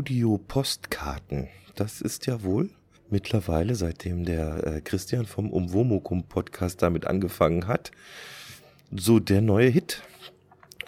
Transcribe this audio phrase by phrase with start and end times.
[0.00, 1.48] Audiopostkarten.
[1.74, 2.70] Das ist ja wohl
[3.10, 7.90] mittlerweile, seitdem der äh, Christian vom Umwomukum Podcast damit angefangen hat,
[8.90, 10.02] so der neue Hit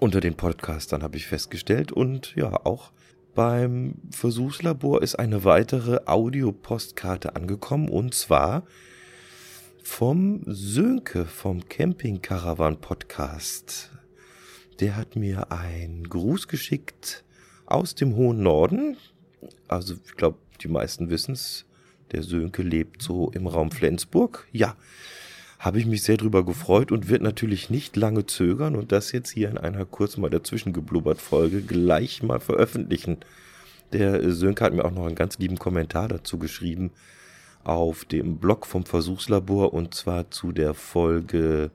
[0.00, 1.93] unter den Podcastern, habe ich festgestellt.
[1.93, 2.90] Und ja, auch
[3.34, 8.62] beim Versuchslabor ist eine weitere Audiopostkarte angekommen und zwar
[9.82, 13.90] vom Sönke vom Camping Caravan Podcast.
[14.80, 17.24] Der hat mir einen Gruß geschickt
[17.66, 18.97] aus dem hohen Norden.
[19.69, 21.65] Also ich glaube, die meisten wissen es.
[22.12, 24.47] Der Sönke lebt so im Raum Flensburg.
[24.52, 24.77] Ja,
[25.59, 29.30] habe ich mich sehr drüber gefreut und wird natürlich nicht lange zögern und das jetzt
[29.30, 33.19] hier in einer kurz mal dazwischen geblubbert Folge gleich mal veröffentlichen.
[33.93, 36.91] Der Sönke hat mir auch noch einen ganz lieben Kommentar dazu geschrieben
[37.65, 41.71] auf dem Blog vom Versuchslabor und zwar zu der Folge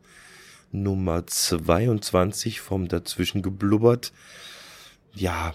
[0.71, 4.11] Nummer 22 vom dazwischen geblubbert.
[5.13, 5.53] Ja,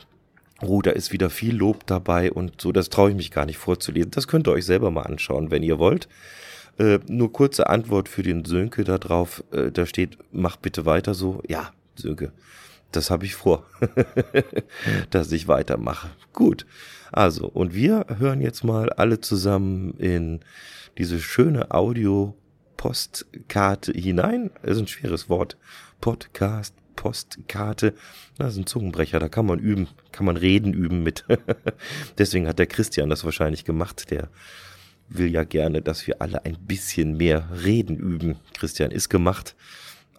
[0.62, 3.58] Oh, da ist wieder viel Lob dabei und so, das traue ich mich gar nicht
[3.58, 4.12] vorzulesen.
[4.12, 6.08] Das könnt ihr euch selber mal anschauen, wenn ihr wollt.
[6.78, 9.42] Äh, nur kurze Antwort für den Sönke da drauf.
[9.52, 11.42] Äh, da steht, mach bitte weiter so.
[11.48, 12.30] Ja, Sönke,
[12.92, 13.66] das habe ich vor,
[15.10, 16.10] dass ich weitermache.
[16.32, 16.64] Gut.
[17.10, 20.40] Also, und wir hören jetzt mal alle zusammen in
[20.96, 24.50] diese schöne Audio-Postkarte hinein.
[24.62, 25.58] Ist ein schweres Wort.
[26.00, 27.94] Podcast, Postkarte.
[28.38, 31.24] Das ist ein Zungenbrecher, da kann man üben, kann man reden üben mit.
[32.18, 34.12] Deswegen hat der Christian das wahrscheinlich gemacht.
[34.12, 34.28] Der
[35.08, 38.36] will ja gerne, dass wir alle ein bisschen mehr reden üben.
[38.54, 39.56] Christian ist gemacht.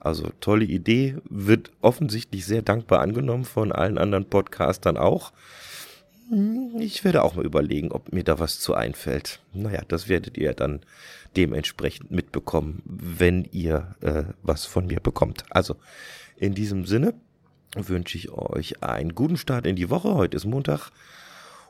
[0.01, 5.31] Also tolle Idee, wird offensichtlich sehr dankbar angenommen von allen anderen Podcastern auch.
[6.79, 9.41] Ich werde auch mal überlegen, ob mir da was zu einfällt.
[9.53, 10.81] Naja, das werdet ihr dann
[11.35, 15.45] dementsprechend mitbekommen, wenn ihr äh, was von mir bekommt.
[15.49, 15.75] Also
[16.37, 17.13] in diesem Sinne
[17.75, 20.13] wünsche ich euch einen guten Start in die Woche.
[20.15, 20.91] Heute ist Montag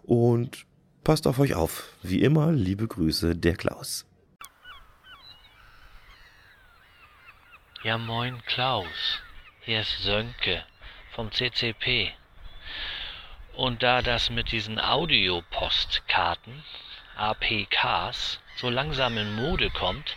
[0.03, 0.65] und
[1.03, 1.89] passt auf euch auf.
[2.01, 4.05] Wie immer, liebe Grüße, der Klaus.
[7.83, 9.19] Ja, moin Klaus.
[9.61, 10.63] Hier ist Sönke
[11.15, 12.13] vom CCP.
[13.53, 16.63] Und da das mit diesen Audiopostkarten,
[17.15, 20.15] APKs, so langsam in Mode kommt,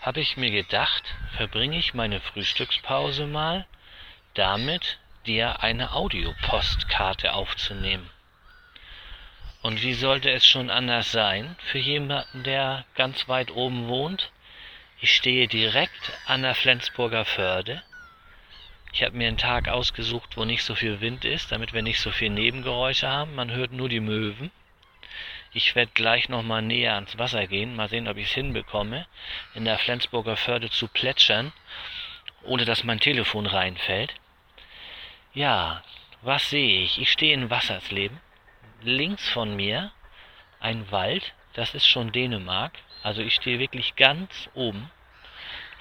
[0.00, 3.66] habe ich mir gedacht, verbringe ich meine Frühstückspause mal
[4.34, 8.08] damit, dir eine Audiopostkarte aufzunehmen.
[9.62, 14.30] Und wie sollte es schon anders sein für jemanden, der ganz weit oben wohnt?
[15.00, 17.82] Ich stehe direkt an der Flensburger Förde.
[18.92, 22.00] Ich habe mir einen Tag ausgesucht, wo nicht so viel Wind ist, damit wir nicht
[22.00, 23.34] so viel Nebengeräusche haben.
[23.34, 24.50] Man hört nur die Möwen.
[25.52, 29.06] Ich werde gleich nochmal näher ans Wasser gehen, mal sehen, ob ich es hinbekomme,
[29.54, 31.52] in der Flensburger Förde zu plätschern,
[32.42, 34.14] ohne dass mein Telefon reinfällt.
[35.32, 35.82] Ja,
[36.22, 37.00] was sehe ich?
[37.00, 38.20] Ich stehe in Wassersleben.
[38.82, 39.92] Links von mir
[40.60, 42.72] ein Wald, das ist schon Dänemark.
[43.02, 44.90] Also ich stehe wirklich ganz oben.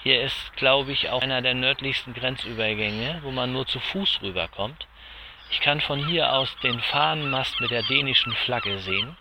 [0.08, 4.88] Hier ist, glaube ich, auch einer der nördlichsten Grenzübergänge, wo man nur zu Fuß rüberkommt.
[5.52, 9.18] Ich kann von hier aus den Fahnenmast mit der dänischen Flagge sehen.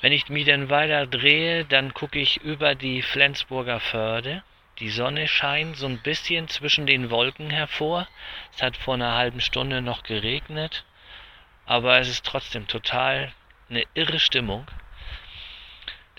[0.00, 4.42] Wenn ich mich dann weiter drehe, dann gucke ich über die Flensburger Förde.
[4.78, 8.08] Die Sonne scheint so ein bisschen zwischen den Wolken hervor.
[8.56, 10.86] Es hat vor einer halben Stunde noch geregnet,
[11.66, 13.34] aber es ist trotzdem total
[13.68, 14.66] eine irre Stimmung.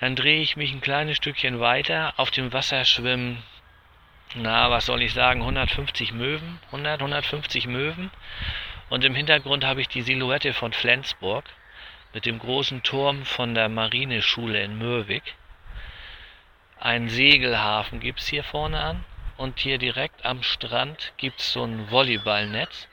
[0.04, 2.14] Dann drehe ich mich ein kleines Stückchen weiter.
[2.18, 3.42] Auf dem Wasser schwimmen,
[4.36, 8.12] na, was soll ich sagen, 150 Möwen, 100, 150 Möwen.
[8.90, 11.46] Und im Hintergrund habe ich die Silhouette von Flensburg
[12.14, 15.36] mit dem großen Turm von der Marineschule in Mürwik.
[16.82, 19.06] Ein Segelhafen gibt es hier vorne an
[19.38, 22.90] und hier direkt am Strand gibt es so ein Volleyballnetz.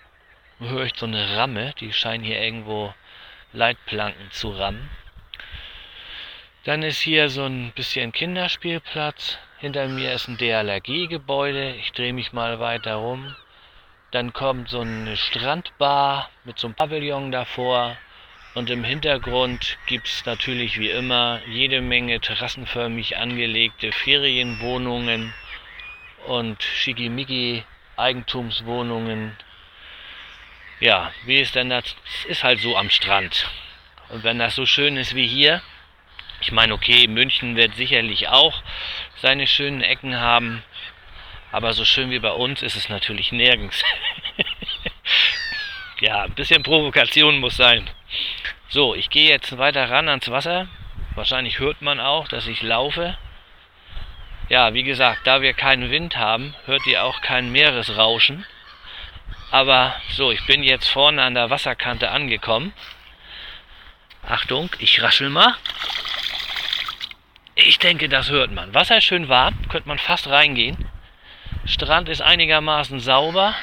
[0.61, 2.95] Höre ich so eine Ramme, die scheinen hier irgendwo
[3.53, 4.89] Leitplanken zu rammen.
[6.65, 9.39] Dann ist hier so ein bisschen Kinderspielplatz.
[9.61, 11.75] Hinter mir ist ein DLRG-Gebäude.
[11.77, 13.35] Ich drehe mich mal weiter rum.
[14.11, 17.97] Dann kommt so eine Strandbar mit so einem Pavillon davor.
[18.55, 25.33] Und im Hintergrund gibt es natürlich wie immer jede Menge terrassenförmig angelegte Ferienwohnungen
[26.27, 27.65] und schickimicki
[27.97, 29.35] Eigentumswohnungen.
[30.79, 31.97] Ja, wie ist denn das?
[32.27, 33.49] Ist halt so am Strand.
[34.11, 35.63] Und wenn das so schön ist wie hier,
[36.41, 38.63] ich meine, okay, München wird sicherlich auch
[39.17, 40.63] seine schönen Ecken haben,
[41.53, 43.83] aber so schön wie bei uns ist es natürlich nirgends.
[46.01, 47.91] ja, ein bisschen Provokation muss sein.
[48.69, 50.69] So, ich gehe jetzt weiter ran ans Wasser.
[51.15, 53.19] Wahrscheinlich hört man auch, dass ich laufe.
[54.49, 58.47] Ja, wie gesagt, da wir keinen Wind haben, hört ihr auch kein Meeresrauschen.
[59.51, 62.73] Aber so, ich bin jetzt vorne an der Wasserkante angekommen.
[64.27, 65.57] Achtung, ich raschel mal.
[67.67, 68.73] Ich denke, das hört man.
[68.73, 70.89] Wasser schön warm, könnte man fast reingehen.
[71.67, 73.55] Strand ist einigermaßen sauber.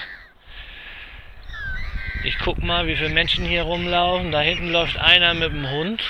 [2.23, 4.31] Ich guck mal, wie viele Menschen hier rumlaufen.
[4.31, 6.03] Da hinten läuft einer mit dem Hund.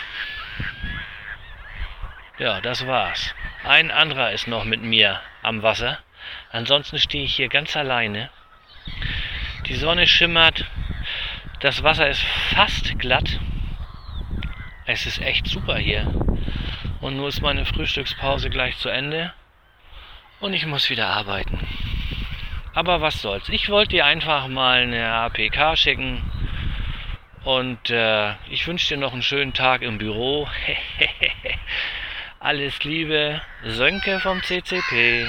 [2.37, 3.33] Ja, das war's.
[3.63, 5.99] Ein anderer ist noch mit mir am Wasser.
[6.51, 8.29] Ansonsten stehe ich hier ganz alleine.
[9.67, 10.65] Die Sonne schimmert.
[11.61, 12.23] Das Wasser ist
[12.53, 13.39] fast glatt.
[14.85, 16.11] Es ist echt super hier.
[17.01, 19.33] Und nur ist meine Frühstückspause gleich zu Ende.
[20.39, 21.67] Und ich muss wieder arbeiten.
[22.73, 23.49] Aber was soll's.
[23.49, 26.21] Ich wollte dir einfach mal eine APK schicken.
[27.43, 30.47] Und äh, ich wünsche dir noch einen schönen Tag im Büro.
[32.39, 35.27] Alles Liebe, Sönke vom CCP.